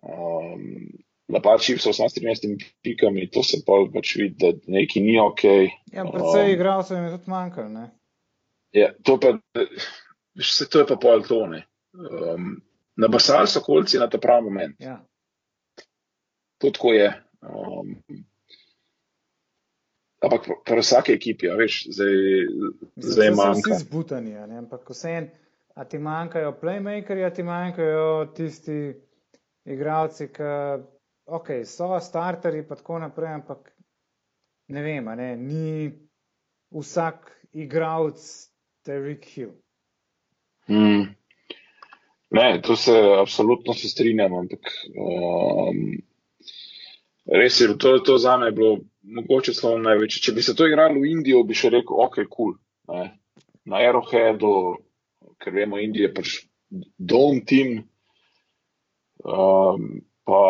[0.03, 0.89] Um,
[1.33, 5.45] napad čipsov s 13 pikami, to se pa pač vidi, da nekaj ni ok.
[5.93, 7.87] Ja, predvsej um, igralcev jim je tudi manjkalo, ne?
[8.73, 9.37] Ja, to pa,
[10.41, 11.65] vse to je pa pol tone.
[11.93, 12.57] Um,
[12.97, 14.77] na basal so kolci na ta pravi moment.
[14.81, 14.99] Ja.
[16.61, 17.13] To tako je.
[17.43, 17.97] Um,
[20.23, 22.19] ampak pri vsaki ekipi, ja, veš, zdaj,
[22.97, 23.75] zdaj manjka.
[23.75, 24.61] Vsi zbutani, ja, ne?
[24.63, 25.31] ampak vse en,
[25.75, 28.79] a ti manjkajo playmakeri, a ti manjkajo tisti
[29.65, 30.53] igravci, ki
[31.27, 33.73] ok, so starteri in tako naprej, ampak
[34.69, 35.91] ne vem, ne, ni
[36.71, 38.23] vsak igralec
[38.87, 39.53] Derek Hill.
[40.67, 41.15] Hmm.
[42.31, 45.83] Ne, to se absolutno se strinjam, ampak um,
[47.31, 50.23] res je, to, to za me bilo mogoče celo največje.
[50.27, 52.55] Če bi se to igralo v Indijo, bi še rekel, ok, kul.
[52.89, 53.11] Cool,
[53.65, 54.53] Na Aeroheadu,
[55.39, 56.33] ker vemo, Indija je pač
[56.99, 57.77] dom tim,
[59.23, 59.87] um,
[60.27, 60.43] pa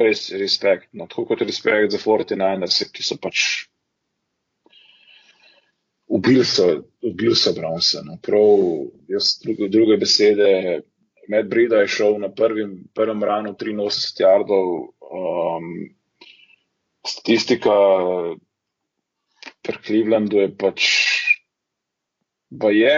[0.00, 0.90] res respekt.
[0.92, 3.46] No, tako kot respekt za 49ers, ki so pač
[6.10, 6.66] ubili so,
[7.06, 8.02] ubil so Bronsa.
[8.04, 8.18] No.
[8.22, 8.64] Prav,
[9.08, 10.50] jaz druge, druge besede,
[11.30, 14.70] Med Brida je šel na prvim, prvem ranu 83 jardov.
[15.10, 15.68] Um,
[17.06, 17.74] statistika
[19.62, 20.88] pri Clevelandu je pač,
[22.50, 22.96] ba je,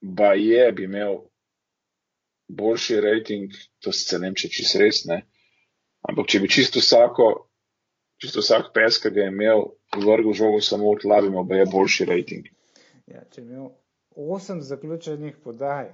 [0.00, 1.22] ba je, bi imel
[2.48, 5.22] boljši rating, to se ne vem, če čist res ne.
[6.04, 7.30] Ampak če bi čisto vsako,
[8.20, 9.64] čisto vsak pes, ki ga je imel,
[9.96, 12.50] vrgel žogo samo tla, bi imel je boljši rating.
[13.08, 13.70] Ja, če je imel
[14.14, 15.90] osem zaključenih podaj.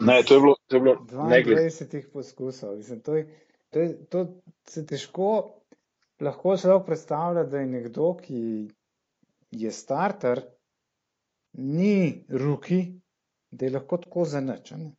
[0.00, 2.76] Ne, to je bilo, to je bilo 22 poskusov.
[2.76, 3.28] Mislim, to, je,
[3.70, 4.26] to, je, to
[4.68, 5.54] se težko
[6.20, 8.68] lahko človek predstavlja, da je nekdo, ki
[9.50, 10.42] je starter,
[11.52, 12.84] ni ruki,
[13.50, 14.90] da je lahko tako zanačen.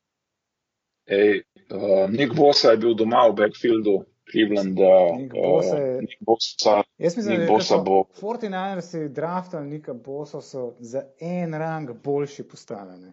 [1.10, 1.42] Ej,
[1.74, 3.96] uh, Nik Bosa je bil doma v backfieldu,
[4.32, 4.78] Cleveland,
[5.18, 5.76] Nik Bosa.
[5.76, 8.04] Uh, Nik Bosa Jaz mislim, Nik da Bosa bo.
[8.22, 13.12] 49ersi draftali Nika Bosa so za en rang boljši postavljeni.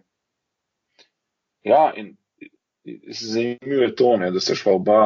[1.67, 2.15] Ja, in
[3.11, 5.01] zanimivo je to, ne, da se šla oba,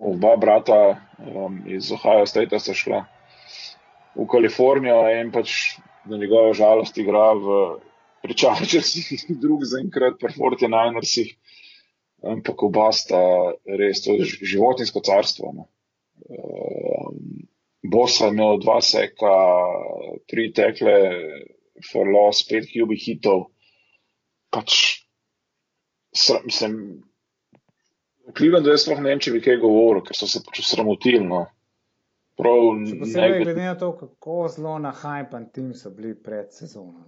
[0.00, 0.80] oba brata
[1.18, 3.04] um, iz Ohio State sta šla
[4.16, 5.76] v Kalifornijo in pač
[6.08, 7.60] na njegovo žalost igra v
[8.26, 11.34] pričačasih drug zaenkrat pri 49ersih
[12.22, 13.20] ampak oba sta
[13.66, 15.52] res to životinsko carstvo.
[15.52, 15.64] No.
[16.26, 17.46] Um,
[17.86, 19.34] Bosa je imel dva seka,
[20.26, 20.96] tri tekle,
[21.92, 23.50] for loss, pet kubih hitov.
[24.50, 25.05] Pač,
[26.44, 27.02] mislim,
[28.26, 31.22] v Clevelandu jaz sploh ne vem, če bi kaj govoril, ker so se pač sramotili.
[31.24, 31.46] No.
[32.36, 37.06] Prav, ne glede na to, kako zelo na hajpan tim so bili pred sezono.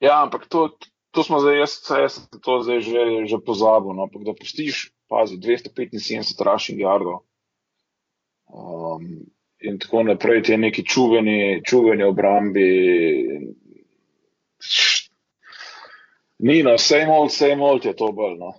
[0.00, 0.70] Ja, ampak to,
[1.12, 3.92] to smo zdaj, jaz, jaz to zdaj že, že pozabil.
[3.98, 4.08] No.
[4.24, 7.20] Da pustiš, pazi, 275 rushing yardov.
[8.52, 9.26] Um,
[9.60, 12.68] in tako naprej, ti neki čuveni, čuveni obrambi.
[16.42, 18.36] Ni, no, vse imel, vse imel, je to bolj.
[18.40, 18.52] No.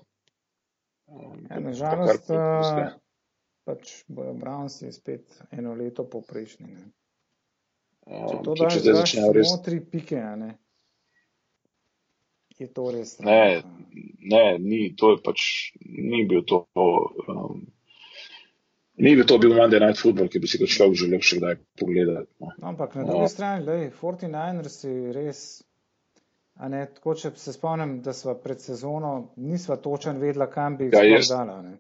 [1.11, 2.93] Um, ja, Nažalost, uh,
[3.67, 6.77] pač bojo Brownsi spet eno leto poprejšnji.
[8.07, 9.51] Um, to, da zdaj začnejo res.
[9.51, 10.53] Samo tri pike, ne?
[12.59, 13.17] Je to res?
[13.19, 13.63] Ne,
[14.31, 15.45] ne, ni, to je pač,
[15.83, 16.65] ni bil to.
[17.27, 17.65] Um,
[18.93, 21.55] Ni bi to bil Monday Night Football, ki bi si ga človek želel še kdaj
[21.81, 22.29] pogledati.
[22.43, 22.51] No.
[22.69, 23.29] Ampak na drugi no.
[23.31, 25.39] strani, lej, 49ers si res,
[26.53, 30.89] a ne, tako če se spomnim, da sva pred sezono, nisva točen vedla, kam bi
[30.89, 31.61] jih ja, dala.
[31.61, 31.77] Ne.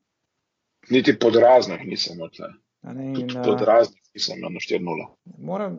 [0.89, 2.49] Niti pod raznih nisem odle.
[3.45, 5.05] Pod raznih nisem na 4-0.
[5.37, 5.77] Moram,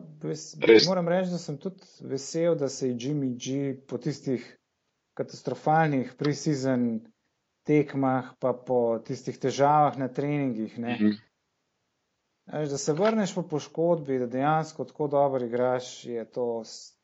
[0.87, 4.47] moram reči, da sem tudi vesel, da se je Jimmy G po tistih
[5.15, 6.87] katastrofalnih pre-season
[7.65, 10.79] tekmah, pa po tistih težavah na treningih.
[10.79, 11.13] Mm -hmm.
[12.53, 16.63] Eš, da se vrneš po poškodbi, da dejansko tako dobro igraš, je to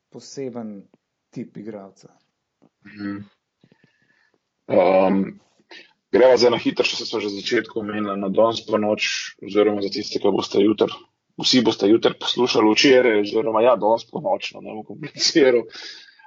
[0.10, 0.84] poseben
[1.32, 2.12] tip igralca.
[2.86, 3.24] -hmm.
[4.68, 5.40] um,
[6.12, 9.08] greva za eno hitro, še se smo že začetku omenili na danes po noč,
[9.44, 10.92] oziroma za tiste, ki boste jutri.
[11.42, 15.64] Vsi boste jutri poslušali včeraj, oziroma ja, danes po noč, no, ne bom kompliciral.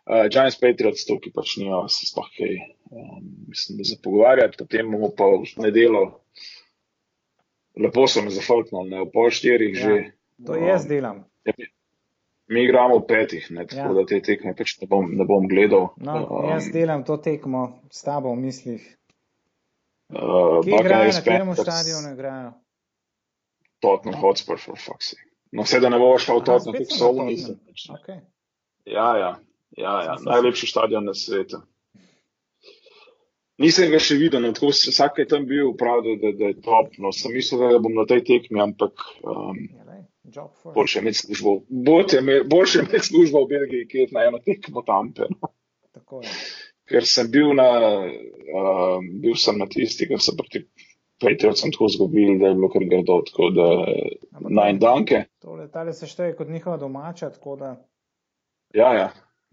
[0.04, 2.58] Uh, Giants Patriots, to, ki pač nijo se sploh kaj,
[2.92, 6.02] um, mislim, da se pogovarjati, potem bomo pa v nedelo,
[7.80, 9.94] lepo sem zafalknil, ne v pol štirih ja, že.
[10.44, 11.22] To um, jaz delam.
[11.48, 11.56] Ja,
[12.46, 13.94] mi igramo v petih, ne, tako ja.
[13.98, 15.88] da te tekme pač ne bom, ne bom gledal.
[15.96, 18.84] No, um, jaz delam to tekmo s tabo v mislih.
[20.12, 22.52] Uh, Kje igrajo, na katerem stadionu igrajo?
[23.80, 25.28] Tottenham Hotspur, for fuck's sake.
[25.52, 27.36] No, vse da ne bo šel v Tottenham, kot so oni.
[27.98, 28.20] Okay.
[28.84, 29.32] Ja, ja.
[29.76, 31.58] Ja, ja, najlepši stadion na svetu.
[33.58, 36.94] Nisem ga še videl, no, tako vsak je tam bil, pravi, da, da je top.
[37.02, 39.58] No, sem mislil, da bom na tej tekmi, ampak um,
[40.74, 41.60] boljše imeti službo.
[42.44, 45.12] Boljše imeti službo v Belgiji, ki je na eno tekmo tam.
[45.40, 46.20] No.
[46.88, 47.68] Ker sem bil na,
[48.04, 50.64] um, bil sem na tisti, ker sem proti
[51.22, 53.68] Patriotom tako zgubil, da je bilo kar grdo, tako da
[54.50, 55.24] naj danke.
[55.40, 57.76] Tole, tale se šteje kot njihova domača, tako da.
[58.74, 59.08] Ja, ja.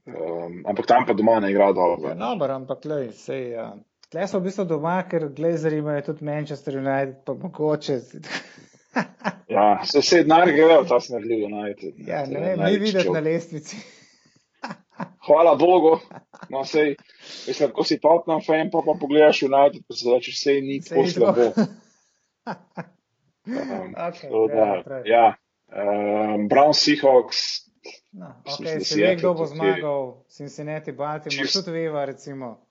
[0.05, 2.09] Um, ampak tam pa doma ne igra dobro.
[2.09, 3.67] Ja, no, ampak lej, sej, ja.
[4.09, 7.99] tle so v bistvu doma, ker glezari imajo tudi Manchester United, pa mogoče.
[9.55, 11.93] ja, se vse denar grejo, ta smo naredili United.
[12.07, 13.77] Ja, ne vem, ni videti na lestvici.
[15.25, 15.99] Hvala Bogu.
[16.49, 16.95] No, sej,
[17.47, 21.07] mislim, ko si Tottenham fan, pa pa pogledaš United, pa se reče, vse ni tako
[21.07, 21.51] slabo.
[23.45, 25.33] um, okay, da, ja,
[25.67, 27.71] um, Brown Seahawks,
[28.11, 31.53] No, okay, se ve, kdo bo zmagal, Cincinnati, Baltimore, Chiefs.
[31.53, 32.67] tudi Veva, recimo.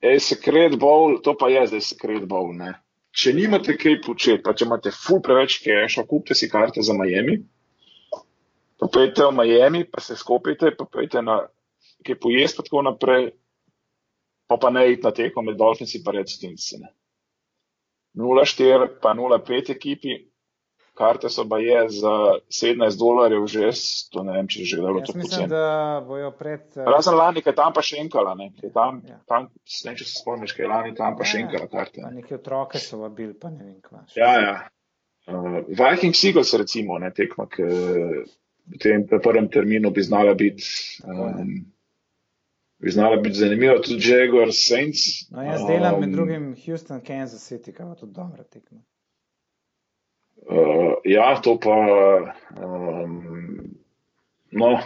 [0.00, 2.74] Ej, sekret bowl, to pa je zdaj sekret bowl, ne.
[3.16, 7.38] Če nimate kaj početi, pa če imate ful preveč keša, kupite si karte za Miami,
[8.76, 11.38] pa pojete v Miami, pa se skopite, pa pojete na
[12.04, 13.30] kaj pojesti, pa tako naprej,
[14.46, 16.92] pa pa ne iti na teko med Dolphinsi pa Red Stinci, ne.
[18.16, 20.20] 0-4 pa 0-5 ekipi,
[20.96, 22.14] karte so pa je za
[22.50, 23.70] 17 dolarjev že,
[24.12, 25.24] to ne vem, če že gledalo to poceni.
[25.24, 25.66] Mislim, da
[26.06, 26.64] bojo pred.
[26.74, 26.88] Uh...
[26.88, 29.20] Razen lani, kaj tam pa še enkala, ne, kaj tam, ja.
[29.28, 29.50] tam,
[29.88, 32.02] ne, če se spomniš, kaj lani tam pa ja, še enkala karte.
[32.02, 34.02] Pa neki otroke so vabili, pa ne vem, kva.
[34.16, 34.56] Ja, ja.
[35.26, 37.66] Uh, Viking Seagulls recimo, ne, tekma, k
[38.66, 40.66] v tem prvem terminu bi znala biti.
[41.06, 41.72] Um,
[42.78, 45.30] Bi znala biti zanimiva tudi Jaguar Saints.
[45.32, 48.82] No, jaz delam um, med drugim Houston, Kansas City, kaj pa tudi dobra tekma.
[50.36, 51.76] Uh, ja, to pa,
[52.60, 53.56] um,
[54.52, 54.78] no,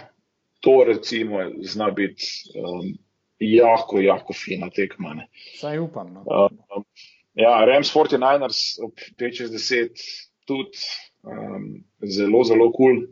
[0.61, 2.25] to recimo zna biti
[2.55, 2.95] um,
[3.39, 5.17] jako, jako fina tekma.
[5.61, 6.13] Saj upam.
[6.15, 6.21] No.
[6.21, 6.83] Uh,
[7.35, 9.91] ja, Rams 49ers ob 5-10
[10.47, 10.79] tudi
[11.23, 12.95] um, zelo, zelo kul.
[12.95, 13.07] Cool.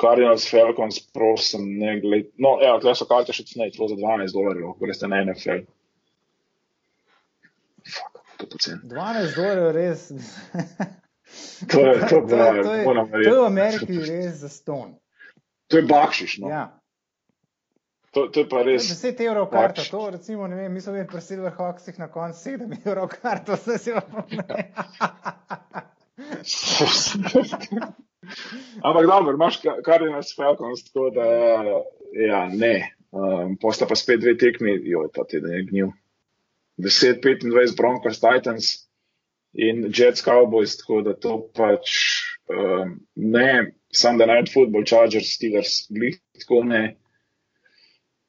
[0.00, 2.26] Cardinals Falcons, prosim, ne gled.
[2.38, 5.62] No, ja, tukaj so karte še cene, to za 12 dolarjev, ko ste na NFL.
[7.84, 8.82] Fuck, to pocen.
[8.90, 10.08] 12 dolarjev res.
[11.72, 12.62] To je, to, to, to, to, je,
[13.24, 14.94] to je v Ameriki res za ston.
[15.72, 16.38] To je bakšiš.
[16.38, 16.48] No?
[16.48, 16.80] Ja.
[18.14, 18.86] To, to je pa res.
[18.86, 19.90] 10 evrov karta, bakšiš.
[19.90, 23.56] to recimo, ne vem, mi smo imeli pri Silver Hawksih na koncu 7 evrov karta,
[23.58, 24.68] vse si vam pomeni.
[28.84, 31.26] Ampak dobro, imaš kar je nas Falcons, tako da
[32.12, 32.94] ja, ne.
[33.14, 35.90] Um, Posta pa spet dve tekmi, jo, ta teden je gnil.
[36.78, 38.83] 10-25 Broncos Titans
[39.54, 41.94] in Jets Cowboys, tako da to pač
[42.50, 46.84] um, ne, Sunday Night Football, Chargers, Steelers, glih tako ne.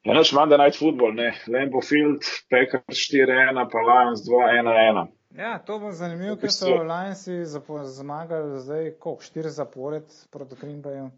[0.06, 1.32] Ja, noč Monday Night Football, ne.
[1.50, 5.06] Lambo Field, Packers 4-1, pa Lions 2-1-1.
[5.36, 11.10] Ja, to bo zanimivo, ker so Lionsi zmagali zdaj, koliko, štiri zapored proti Krimbaju.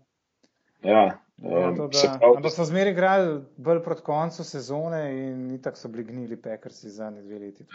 [0.82, 5.76] Ja, um, to, da, prav, ampak so zmeri igrali bolj proti koncu sezone in itak
[5.76, 7.66] so bili gnili Packersi za ne dve leti.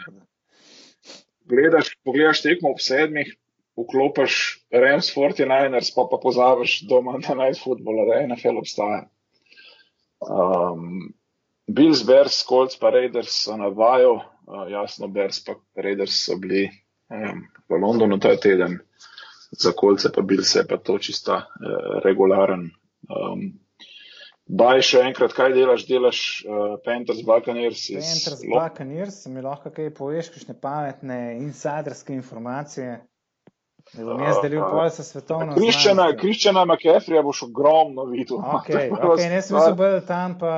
[1.44, 3.34] Gledaš, pogledaš tekmo ob sedmih,
[3.76, 4.36] vklopiš
[4.72, 9.04] Rams 49ers, pa pa pozabiš doma na Night Football, da je NFL obstaja.
[10.24, 11.12] Um,
[11.66, 14.20] Bills, Bears, Colts pa Raiders so na vaju.
[14.46, 16.68] Uh, jasno, Bears pa Raiders so bili
[17.10, 18.78] um, v Londonu ta teden,
[19.50, 22.70] za kolce pa bil se pa to čista uh, regularen.
[23.08, 23.63] Um,
[24.44, 25.86] Baj še enkrat, kaj delaš?
[25.88, 27.86] Delaš uh, Panthers, Buccaneers?
[27.96, 32.98] Panthers, Buccaneers, mi lahko kaj poveš, kakšne pametne insiderske informacije.
[33.92, 35.56] Da bom jaz delil pol sa svetovno.
[35.56, 38.40] Kriščana McAfrija boš ogromno videl.
[38.40, 40.54] Ok, okay ne sem mislil, da tam pa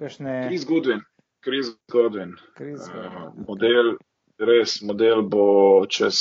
[0.00, 0.46] kakšne.
[0.48, 1.04] Chris Goodwin.
[1.44, 2.32] Chris Godwin.
[2.56, 3.96] Chris uh, model,
[4.40, 5.46] res, model bo
[5.92, 6.20] čez.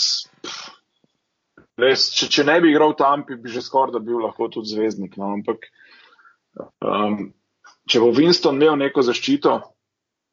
[1.80, 5.16] Res, če, če ne bi igral tam, bi že skoraj da bil lahko tudi zvezdnik.
[5.18, 5.64] No, ampak
[6.60, 7.32] um,
[7.90, 9.56] če bo Winston imel neko zaščito,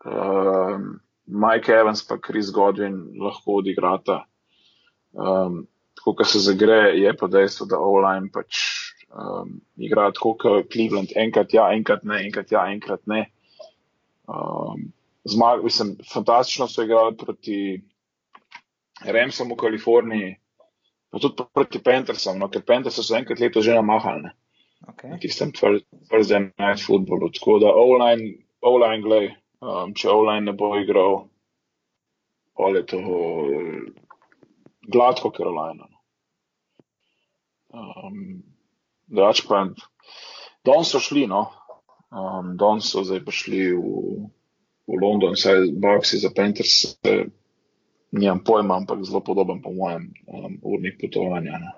[0.07, 0.91] um,
[1.31, 4.25] Mike Evans pa Chris Godwin lahko odigrata.
[5.15, 5.65] Um,
[5.99, 8.63] tako, kar se zagre, je pa dejstvo, da online pač
[9.11, 11.15] um, igra tako, kot Cleveland.
[11.17, 13.27] Enkrat ja, enkrat ne, enkrat ja, enkrat ne.
[14.31, 14.91] Um,
[15.25, 17.59] zmag, mislim, fantastično so igrali proti
[19.05, 20.35] Remsom v Kaliforniji,
[21.11, 24.35] pa tudi proti Pantersom, no, ker Pantersom so enkrat leto že namahalne.
[24.91, 25.11] Okay.
[25.11, 27.31] Na tistem Thursday night footballu.
[27.35, 29.31] Tako da online, online glej,
[29.61, 31.25] um, če online ne bo igral,
[32.59, 33.01] pol je to
[34.91, 35.87] gladko Carolina.
[35.87, 35.99] No.
[37.71, 38.43] Um,
[39.11, 39.65] Drugač pa,
[40.67, 41.49] don so šli, no,
[42.11, 43.87] Um, Danes so zdaj prišli v,
[44.91, 47.31] v London, saj boxi za Panthers, eh,
[48.11, 51.55] nimam pojma, ampak zelo podoben po mojem um, urnik potovanja.
[51.63, 51.71] Ne.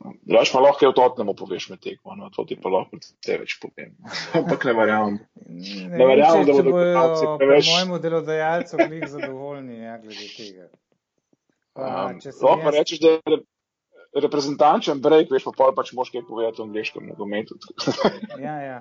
[0.00, 3.36] Drugač pa lahko je v Tottenhamu poveš med tekmo, no, to ti pa lahko te
[3.36, 3.92] več povem.
[4.38, 5.16] ampak ne verjamem.
[5.44, 7.66] Ne, ne verjamem, da bodo gledalci preveč.
[7.68, 10.68] Po mojemu delodajalcu bili zadovoljni, ja, glede tega.
[11.76, 12.78] Pa, um, lahko jaz...
[12.78, 17.58] rečeš, da reprezentančen break, veš pa pol pač moš kaj povedati o angliškem nogometu.
[18.46, 18.78] ja, ja.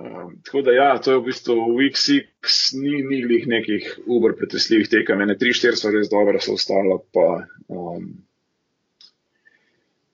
[0.00, 4.90] Um, tako da ja, to je v bistvu week six, ni niglih nekih uber pretresljivih
[4.90, 7.28] tekem, ene tri, štiri so res dobre, so ostala pa.
[7.70, 8.10] Um,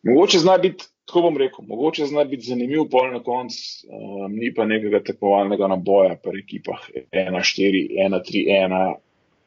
[0.07, 3.52] mogoče zna biti, tako bom rekel, mogoče zna biti zanimiv pol na konc,
[3.90, 8.94] um, ni pa nekega tekmovalnega naboja pri ekipah 1-4, 1-3, 1,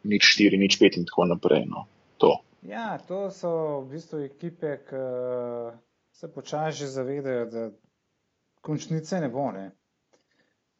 [0.04, 1.66] nič 4, nič 5 in tako naprej.
[1.70, 1.86] No.
[2.24, 2.38] To.
[2.68, 3.52] Ja, to so
[3.82, 5.04] v bistvu ekipe, ki
[6.20, 7.70] se počasi zavedajo, da
[8.62, 9.52] končnice ne bo.
[9.56, 9.70] Ne?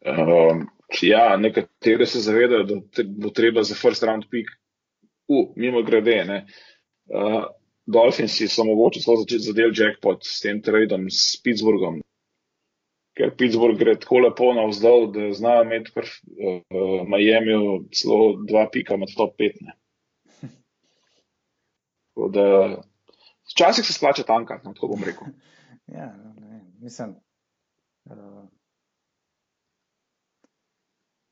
[0.04, 0.66] Um,
[1.02, 4.52] ja, nekatere se zavedajo, da te bo treba za first round pick,
[5.28, 6.20] uh, mimo grede.
[7.08, 7.48] Uh,
[7.90, 12.02] Dolphinsi so mogoče celo začeti zadel jackpot s tem tradom s Pittsburghom,
[13.18, 17.58] ker Pittsburgh gre tako lepo navzdol, da znajo imeti v uh, Miami
[17.96, 19.74] celo dva pika med top 15.
[23.50, 25.34] Včasih se splača tanka, no, tako bom rekel.
[25.98, 27.16] ja, no, ne, mislim.
[28.06, 28.46] Uh,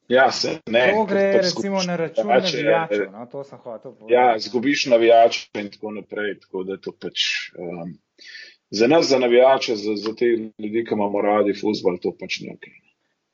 [0.08, 0.92] ja, se ne.
[0.96, 4.14] To gre recimo na račun navijačev, no, to sem hotel povedati.
[4.14, 7.20] Ja, zgubiš navijače in tako naprej, tako da to pač.
[7.58, 7.98] Um,
[8.70, 12.52] za nas, za navijače, za, za te ljudi, ki imamo radi futbol, to pač ni
[12.54, 12.68] ok.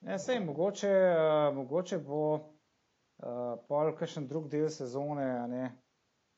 [0.01, 5.71] Ja, sej, mogoče, uh, mogoče bo uh, pol kakšen drug del sezone, a ne,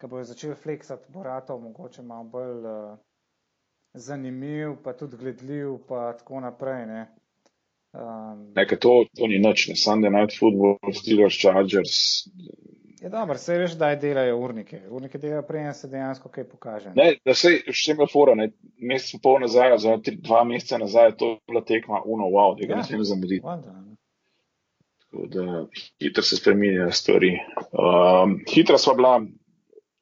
[0.01, 2.97] ki bo začel fleksati, bo ratov mogoče malo bolj uh,
[3.95, 6.85] zanimiv, pa tudi gledljiv, pa tako naprej.
[6.85, 7.01] Ne?
[7.95, 12.27] Um, Nekaj to, to ni noč, ne Sunday night football, Steelers, Chargers.
[13.01, 14.81] Je dobro, se veš, da delajo urnike.
[14.89, 16.91] Urnike delajo prej, se dejansko kaj pokaže.
[16.95, 18.49] Ne, da se še ima fora, ne,
[18.81, 22.75] mesec pol nazaj, za tri, dva meseca nazaj, to je bila tekma, uno, wow, tega
[22.75, 23.45] ja, ne smem zamuditi.
[25.05, 25.65] Tako da
[26.03, 27.35] hitro se spreminjajo stvari.
[27.71, 29.15] Um, hitra sva bila,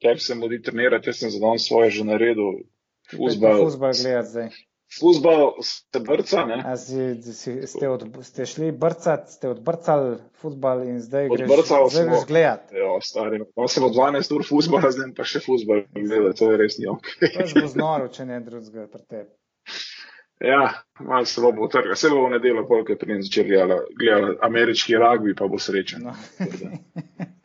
[0.02, 2.64] tebi se modi trenirati, jaz sem za dan svoje že naredil.
[3.12, 3.60] Fuzbal.
[3.62, 4.48] Fuzbal gledati zdaj.
[5.00, 6.58] Fusbal ste brca, ne?
[6.66, 11.88] A si, si, ste, od, ste šli brcat, ste odbrcali futbal in zdaj greš, Odbrcal
[11.88, 12.12] zdaj smo.
[12.12, 12.72] greš gledat.
[12.72, 16.60] Jo, stari, no, sem od 12 ur fusbala, zdaj pa še fusbal gleda, to je
[16.60, 17.10] res ni ok.
[17.24, 19.32] Pač bo znoro, če ne drugega pri tebi.
[20.44, 20.62] Ja,
[21.00, 21.96] malo se bo utrgal.
[21.96, 25.58] Se bo v nedeljo, polk je pri njem začel gledati, gledati ameriški rugby, pa bo
[25.62, 26.06] srečen.
[26.06, 26.14] No.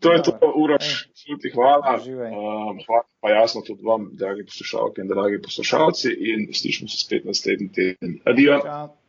[0.00, 0.52] To je to, Dobro.
[0.56, 1.08] Uroš,
[1.42, 1.96] ti hvala.
[1.96, 7.24] Um, hvala pa jasno tudi vam, dragi poslušalke in dragi poslušalci, in slišimo se spet
[7.24, 8.20] naslednji teden.
[8.24, 8.60] Adijo.
[8.62, 9.03] Čau.